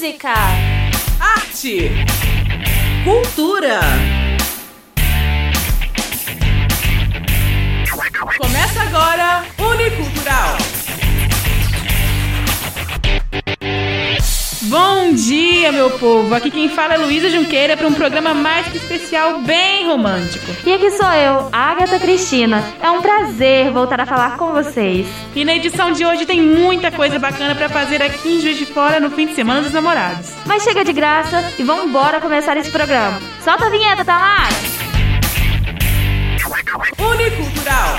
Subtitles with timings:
[0.00, 0.32] Música,
[1.18, 1.90] arte,
[3.02, 3.80] cultura.
[8.38, 10.77] Começa agora Unicultural.
[14.68, 16.34] Bom dia, meu povo!
[16.34, 20.44] Aqui quem fala é Luísa Junqueira para um programa mais que especial, bem romântico.
[20.66, 22.62] E aqui sou eu, Agatha Cristina.
[22.82, 25.06] É um prazer voltar a falar com vocês.
[25.34, 28.66] E na edição de hoje tem muita coisa bacana para fazer aqui em Juiz de
[28.66, 30.32] Fora no fim de semana dos namorados.
[30.44, 33.18] Mas chega de graça e vamos embora começar esse programa.
[33.42, 34.54] Solta a vinheta, Tamara!
[36.98, 37.96] Unicultural.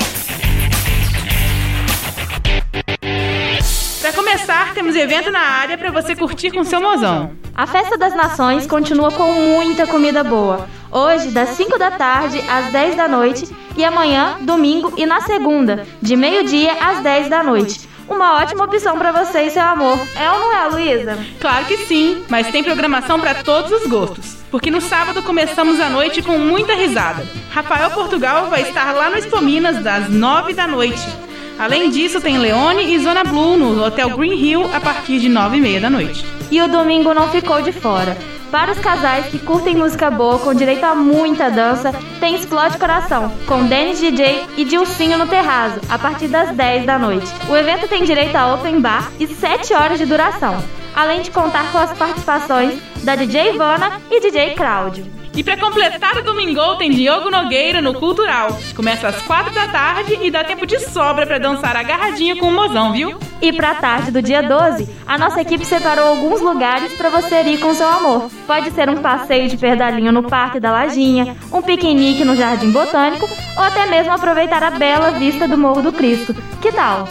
[4.10, 7.34] Para começar, temos evento na área para você curtir com seu mozão.
[7.54, 10.68] A Festa das Nações continua com muita comida boa.
[10.92, 15.86] Hoje, das 5 da tarde às 10 da noite e amanhã, domingo e na segunda,
[16.02, 17.88] de meio-dia às 10 da noite.
[18.08, 20.00] Uma ótima opção para você e seu amor.
[20.16, 21.20] É ou não é, Luísa?
[21.40, 24.38] Claro que sim, mas tem programação para todos os gostos.
[24.50, 27.28] Porque no sábado começamos a noite com muita risada.
[27.52, 31.29] Rafael Portugal vai estar lá no Expo Minas das 9 da noite.
[31.60, 35.58] Além disso, tem Leone e Zona Blue no Hotel Green Hill a partir de 9
[35.58, 36.26] e meia da noite.
[36.50, 38.18] E o domingo não ficou de fora.
[38.50, 43.30] Para os casais que curtem música boa com direito a muita dança, tem Explode Coração,
[43.46, 47.28] com Dennis DJ e Dilcinho no Terraço, a partir das 10 da noite.
[47.50, 50.64] O evento tem direito a open bar e 7 horas de duração,
[50.96, 55.19] além de contar com as participações da DJ Ivana e DJ Cláudio.
[55.36, 58.58] E para completar o domingo tem Diogo Nogueira no Cultural.
[58.76, 62.52] Começa às 4 da tarde e dá tempo de sobra para dançar agarradinho com o
[62.52, 63.18] mozão, viu?
[63.42, 67.60] E pra tarde do dia 12, a nossa equipe separou alguns lugares para você ir
[67.60, 68.30] com seu amor.
[68.46, 73.28] Pode ser um passeio de pedalinho no Parque da Lajinha, um piquenique no Jardim Botânico
[73.58, 76.36] ou até mesmo aproveitar a bela vista do Morro do Cristo.
[76.62, 77.08] Que tal?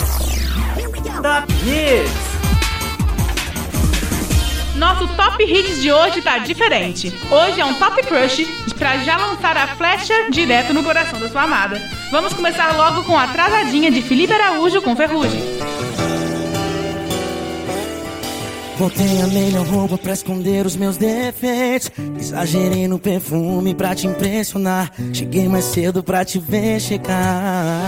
[1.23, 2.28] Top Hits!
[4.79, 7.13] Nosso Top Hits de hoje tá diferente.
[7.31, 8.47] Hoje é um Top Crush
[8.79, 11.83] pra já lançar a flecha direto no coração da sua amada.
[12.13, 15.43] Vamos começar logo com a atrasadinha de Felipe Araújo com Ferrugem.
[18.79, 21.91] Botei a melhor roupa pra esconder os meus defeitos.
[22.17, 24.93] Exagerei no perfume pra te impressionar.
[25.13, 27.83] Cheguei mais cedo pra te ver chegar.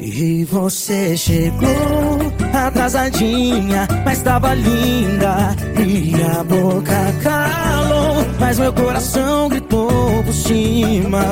[0.00, 2.23] E você chegou
[2.66, 5.54] atrasadinha, mas tava linda.
[5.78, 11.24] E a boca calou, mas meu coração gritou por cima.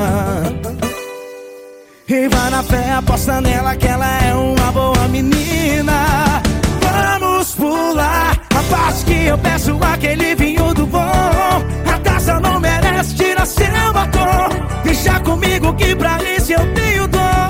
[2.09, 6.43] E vai na fé, aposta nela que ela é uma boa menina.
[6.81, 11.01] Vamos pular a parte que eu peço aquele vinho do bom.
[11.01, 14.49] A taça não merece, tira seu batom.
[14.85, 17.42] Deixa comigo que pra isso eu tenho dor.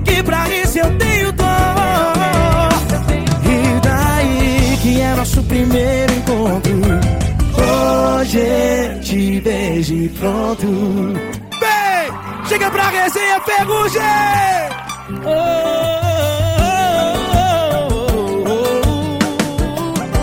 [0.00, 1.46] Que pra isso eu tenho dor.
[3.44, 6.80] E daí que é nosso primeiro encontro.
[7.56, 10.66] Hoje te vejo e pronto.
[11.60, 14.02] Vem, chega pra resenha, ferrugem!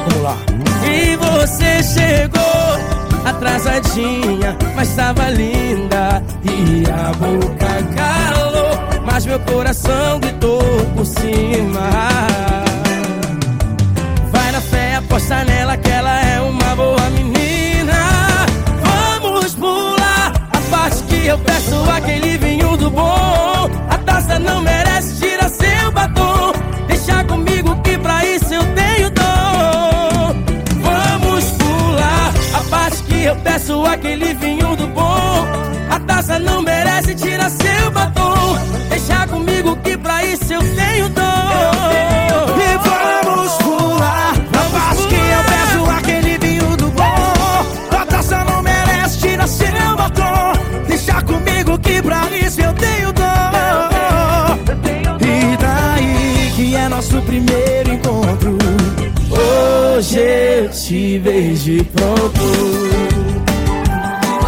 [0.07, 0.37] Vamos lá.
[0.85, 2.45] E você chegou
[3.25, 6.23] atrasadinha, mas tava linda.
[6.43, 8.34] E a boca calou,
[9.15, 10.61] mas meu coração gritou
[10.93, 11.89] por cima.
[14.29, 17.95] Vai na fé, aposta nela que ela é uma boa menina.
[18.83, 23.69] Vamos pular a parte que eu peço aquele vinho do bom.
[23.89, 26.51] A taça não merece, tira seu batom.
[26.85, 30.43] Deixa comigo que pra isso eu tenho dom.
[30.83, 35.47] Vamos pular a parte que eu peço aquele vinho do bom.
[35.89, 37.74] A taça não merece, tira seu
[61.17, 62.41] e pronto.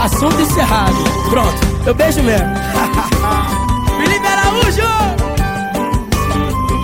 [0.03, 0.95] Assunto encerrado.
[1.29, 1.55] Pronto,
[1.85, 2.45] eu beijo mesmo.
[3.97, 4.83] Felipe Araújo!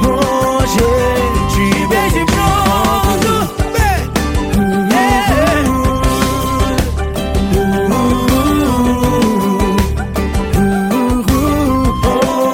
[0.08, 0.88] Hoje
[1.50, 1.64] te
[2.18, 3.32] e pronto.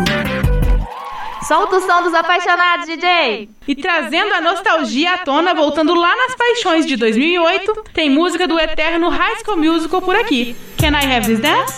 [1.52, 3.50] Solta o som dos apaixonados, DJ!
[3.68, 8.58] E trazendo a nostalgia à tona, voltando lá nas paixões de 2008, tem música do
[8.58, 10.56] eterno High School Musical por aqui.
[10.78, 11.74] Can I Have This Dance?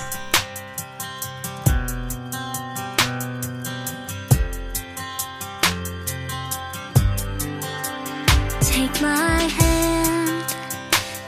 [8.62, 10.46] Take my hand,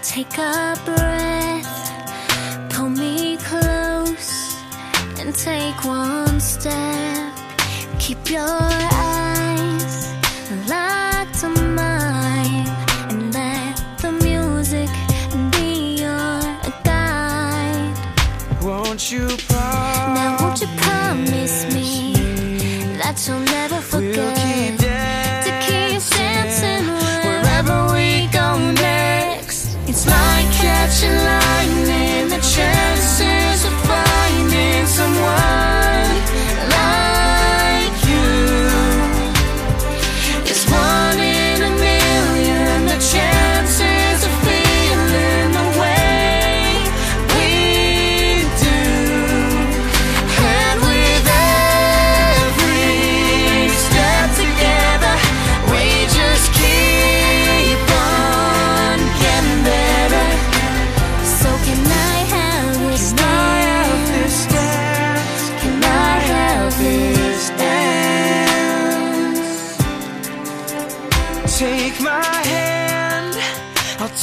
[0.04, 1.66] take a breath,
[2.70, 4.56] pull me close
[5.20, 7.05] and take one step.
[8.06, 9.05] Keep your eyes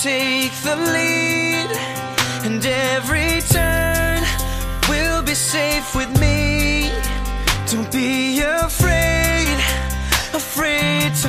[0.02, 1.70] take the lead,
[2.44, 4.20] and every turn
[4.88, 6.90] will be safe with me.
[7.70, 9.58] Don't be afraid,
[10.34, 11.28] afraid to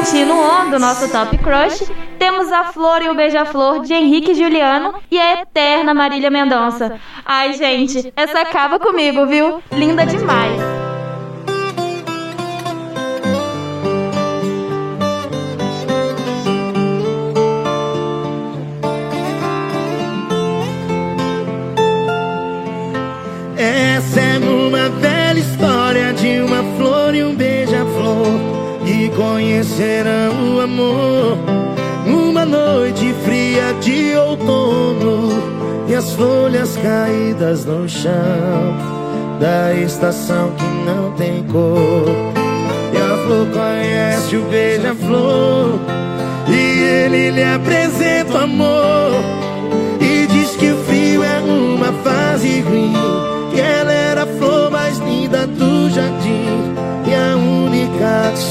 [0.00, 5.20] Continuando o nosso Top Crush, temos a Flor e o Beija-Flor de Henrique Juliano e
[5.20, 6.98] a eterna Marília Mendonça.
[7.22, 9.62] Ai, gente, essa acaba comigo, viu?
[9.70, 10.79] Linda demais!
[29.76, 31.38] será o amor.
[32.06, 35.28] Uma noite fria de outono
[35.86, 38.74] E as folhas caídas no chão
[39.38, 42.06] Da estação que não tem cor.
[42.92, 45.78] E a flor conhece o beija-flor
[46.48, 48.89] E ele lhe apresenta o amor.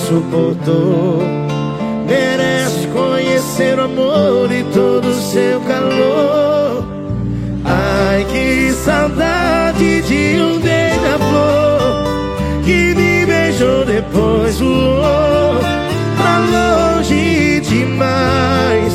[0.09, 1.19] Suportou.
[2.07, 6.83] Merece conhecer o amor e todo o seu calor.
[7.63, 12.03] Ai, que saudade de um beija-flor
[12.65, 15.59] que me beijou depois voou
[16.17, 18.93] pra longe demais,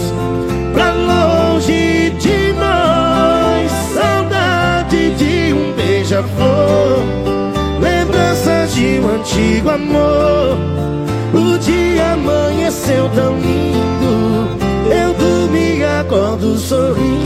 [0.72, 3.70] pra longe demais.
[3.94, 7.04] Saudade de um beija-flor,
[9.24, 10.58] antigo amor.
[11.32, 14.48] O dia amanheceu tão lindo,
[14.92, 17.24] eu dormi acordo sorrindo.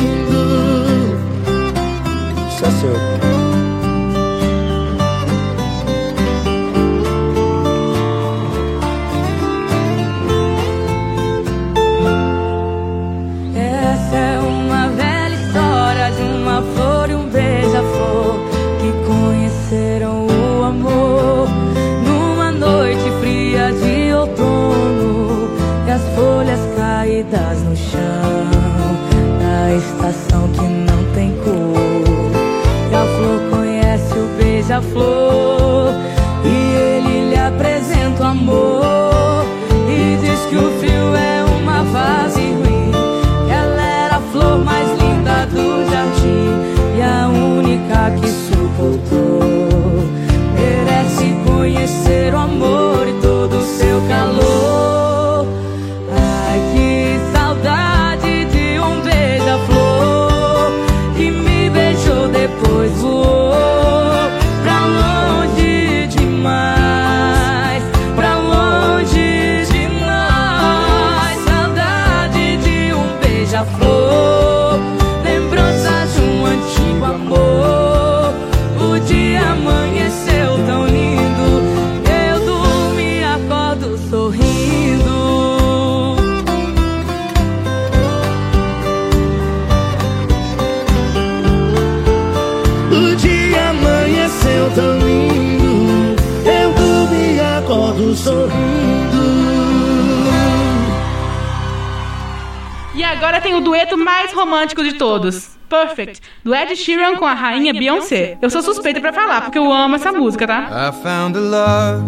[103.08, 105.56] Agora tem o dueto mais romântico de todos.
[105.68, 108.38] Perfect, do Ed Sheeran com a rainha Beyoncé.
[108.40, 110.68] Eu sou suspeita pra falar, porque eu amo essa música, tá?
[110.70, 112.04] I found a love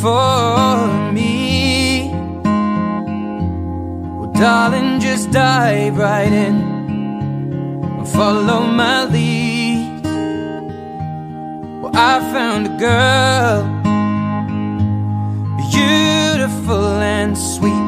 [0.00, 2.10] for me.
[4.18, 6.78] Well, darling, just dive right in.
[8.06, 10.02] Follow my lead.
[11.80, 13.64] Well, I found a girl,
[15.70, 17.87] beautiful and sweet.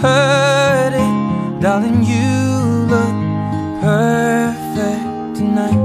[0.00, 2.02] heard it, darling.
[2.02, 2.30] You
[2.92, 3.16] look
[3.82, 5.82] perfect tonight.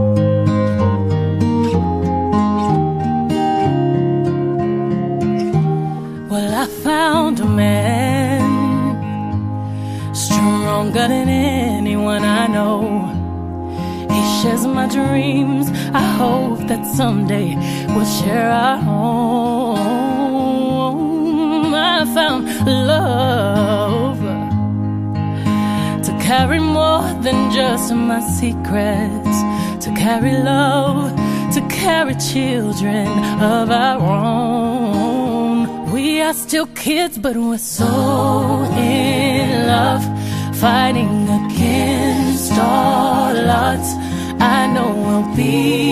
[6.29, 8.43] Well, I found a man
[10.15, 13.11] stronger than anyone I know.
[14.13, 15.69] He shares my dreams.
[15.93, 17.55] I hope that someday
[17.93, 20.05] we'll share our home.
[21.75, 23.94] I found love
[26.37, 29.37] carry more than just my secrets,
[29.83, 31.09] to carry love,
[31.55, 33.07] to carry children
[33.55, 35.91] of our own.
[35.93, 37.91] We are still kids, but we're so
[38.75, 40.03] in love,
[40.63, 43.91] fighting against all odds.
[44.55, 45.84] I know we'll be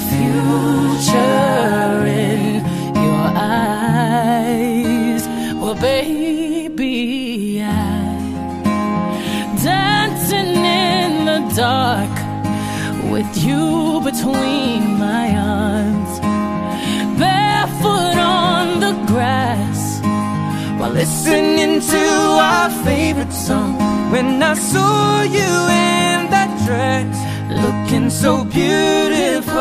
[0.00, 2.64] future in
[2.94, 5.22] your eyes.
[5.60, 8.08] Well, baby, I
[9.62, 12.16] dancing in the dark
[13.10, 16.12] with you between my arms,
[17.18, 20.00] barefoot on the grass
[20.78, 22.04] while listening to
[22.50, 23.74] our favorite song.
[24.12, 25.50] When I saw you
[25.90, 27.16] in that dress,
[27.62, 29.58] Looking so beautiful,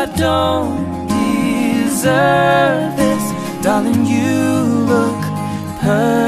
[0.00, 3.24] I don't deserve this.
[3.62, 4.32] darling, you
[4.92, 5.20] look
[5.80, 6.27] perfect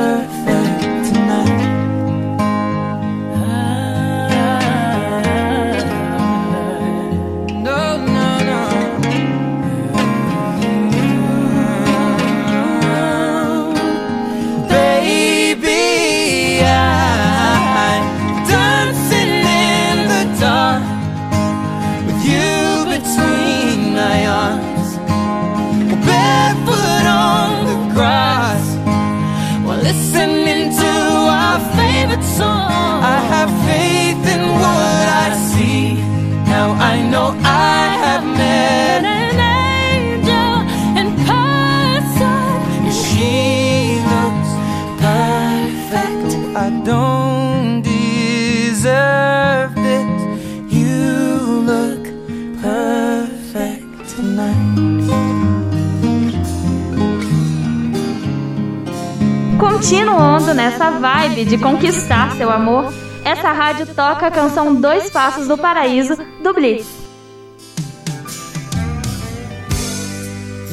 [60.61, 62.93] nessa vibe de conquistar seu amor,
[63.25, 66.87] essa rádio toca a canção Dois Passos do Paraíso, do Blitz.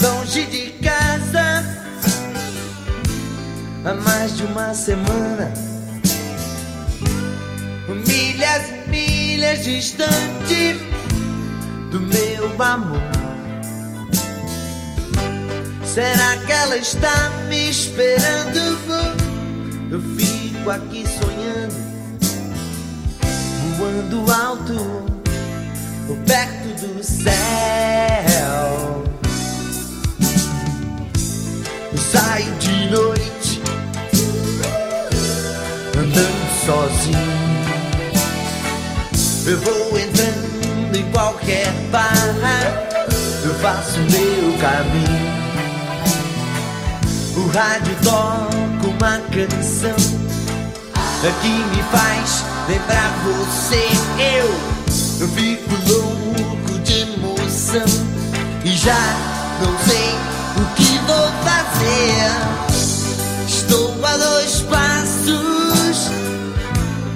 [0.02, 1.64] Longe de casa
[3.86, 5.54] há mais de uma semana.
[7.88, 10.74] Milhas e milhas distante
[11.92, 13.02] do meu amor.
[15.86, 18.87] Será que ela está me esperando?
[19.90, 21.74] Eu fico aqui sonhando,
[23.78, 24.74] voando alto,
[26.26, 27.34] perto do céu.
[31.94, 33.62] Eu saio de noite
[35.98, 37.18] andando sozinho.
[39.46, 42.12] Eu vou entrando em qualquer bar.
[43.42, 45.38] Eu faço meu caminho.
[47.38, 48.67] O rádio toca
[48.98, 49.96] uma canção
[51.42, 53.88] que me faz lembrar você.
[54.18, 57.86] Eu, fico louco de emoção
[58.66, 58.98] e já
[59.62, 60.16] não sei
[60.56, 62.32] o que vou fazer.
[63.48, 66.10] Estou a dois passos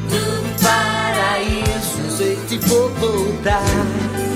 [0.10, 2.17] do paraíso.
[2.17, 3.63] Sei se vou voltar.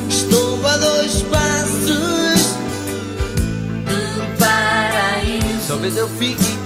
[0.10, 2.56] Estou a dois passos
[3.86, 5.68] do paraíso.
[5.68, 6.65] Talvez eu fique,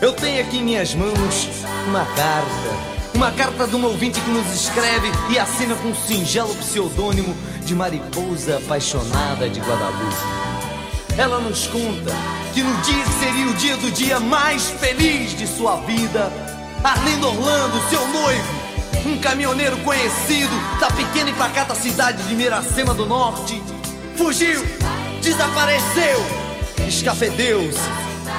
[0.00, 1.48] Eu tenho aqui em minhas mãos
[1.86, 2.90] uma carta.
[3.14, 7.36] Uma carta de um ouvinte que nos escreve e assina com um singelo pseudônimo
[7.66, 10.16] de Mariposa Apaixonada de Guadalupe.
[11.18, 12.12] Ela nos conta
[12.54, 16.32] que no dia que seria o dia do dia mais feliz de sua vida,
[16.82, 18.54] Arlindo Orlando, seu noivo,
[19.04, 23.62] um caminhoneiro conhecido da pequena e pacata cidade de Miracema do Norte,
[24.16, 24.64] fugiu,
[25.20, 26.24] desapareceu,
[26.88, 28.09] escafedeu-se.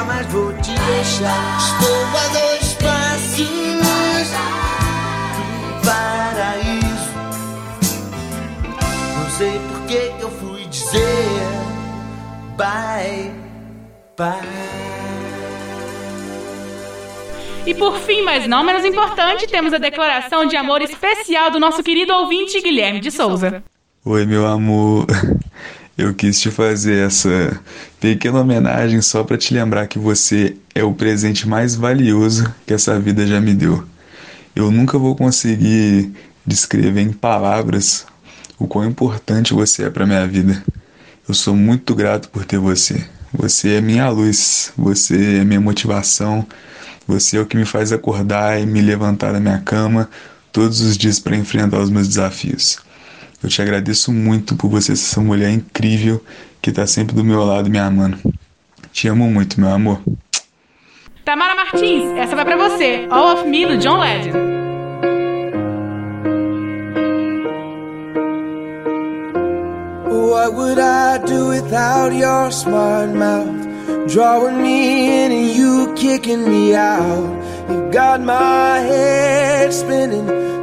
[0.00, 1.58] Nunca mais vou te deixar.
[1.58, 3.48] Estou a dois passos
[5.36, 7.12] do paraíso.
[9.18, 11.02] Não sei por que que eu fui dizer
[12.56, 13.32] bye
[14.16, 14.70] bye.
[17.66, 21.82] E por fim, mas não menos importante, temos a declaração de amor especial do nosso
[21.82, 23.62] querido ouvinte Guilherme de Souza.
[24.04, 25.06] Oi, meu amor.
[26.00, 27.60] Eu quis te fazer essa
[28.00, 32.98] pequena homenagem só para te lembrar que você é o presente mais valioso que essa
[32.98, 33.84] vida já me deu.
[34.56, 36.10] Eu nunca vou conseguir
[36.46, 38.06] descrever em palavras
[38.58, 40.64] o quão importante você é para minha vida.
[41.28, 43.04] Eu sou muito grato por ter você.
[43.34, 46.46] Você é minha luz, você é minha motivação,
[47.06, 50.08] você é o que me faz acordar e me levantar da minha cama
[50.50, 52.78] todos os dias para enfrentar os meus desafios.
[53.42, 56.22] Eu te agradeço muito por você ser essa mulher incrível
[56.60, 58.18] que tá sempre do meu lado me amando.
[58.92, 60.00] Te amo muito, meu amor.
[61.24, 63.06] Tamara Martins, essa vai pra você.
[63.10, 64.50] All of Me do John Legend.
[70.10, 73.68] What would I do without your smart mouth?
[74.08, 77.30] Drawing me in and you kicking me out.
[77.68, 80.26] You got my head spinning,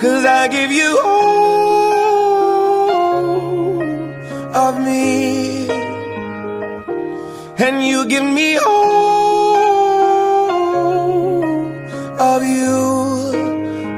[0.00, 1.82] Cause I give you all
[4.54, 5.68] of me.
[7.58, 8.68] And you give me all
[12.20, 12.76] of you.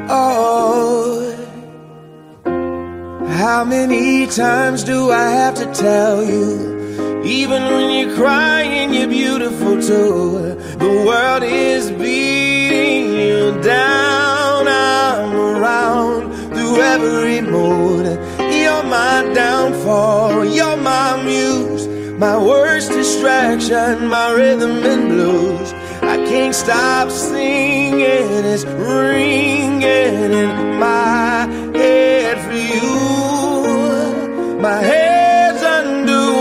[0.09, 1.37] Oh.
[3.27, 7.23] How many times do I have to tell you?
[7.25, 10.57] Even when you're crying, you're beautiful too.
[10.79, 14.00] The world is beating you down.
[15.71, 18.07] Through every mood.
[18.53, 20.45] You're my downfall.
[20.45, 21.87] You're my muse.
[22.19, 25.73] My worst distraction, my rhythm and blues.
[26.03, 28.45] I can't stop singing.
[28.53, 31.47] It's ringing in my
[31.79, 32.91] head for you.
[34.61, 36.33] My head's underwater,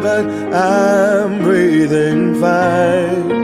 [0.00, 3.43] but I'm breathing fine.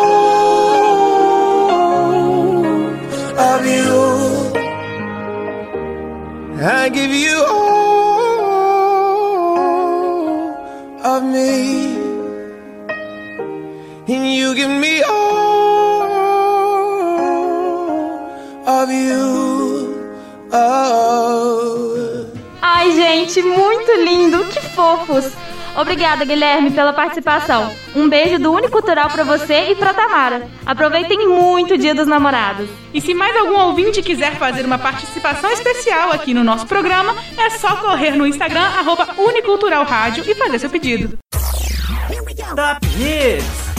[6.81, 8.71] I give you all
[11.05, 11.93] of me,
[14.07, 16.01] and you give me all
[18.65, 19.93] of you.
[20.51, 22.25] Oh.
[22.63, 25.40] Ai, gente, muito lindo, que fofos!
[25.75, 27.71] Obrigada, Guilherme, pela participação.
[27.95, 30.47] Um beijo do Unicultural pra você e pra Tamara.
[30.65, 32.69] Aproveitem muito o Dia dos Namorados.
[32.93, 37.49] E se mais algum ouvinte quiser fazer uma participação especial aqui no nosso programa, é
[37.51, 41.17] só correr no Instagram, arroba Unicultural Rádio e fazer seu pedido.
[42.55, 43.71] Top Hits.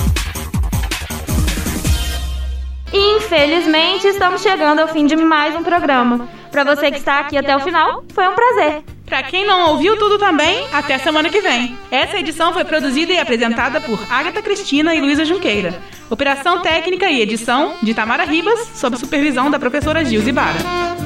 [2.92, 6.28] Infelizmente estamos chegando ao fim de mais um programa.
[6.50, 8.82] Pra você que está aqui até o final, foi um prazer.
[9.12, 11.76] Pra quem não ouviu tudo também, até semana que vem.
[11.90, 15.78] Essa edição foi produzida e apresentada por Agatha Cristina e Luísa Junqueira.
[16.08, 21.01] Operação técnica e edição de Tamara Ribas, sob supervisão da professora Gilze Bara.